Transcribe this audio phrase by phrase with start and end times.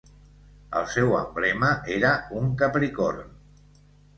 [0.79, 1.69] El seu emblema
[1.99, 3.33] era un capricorn.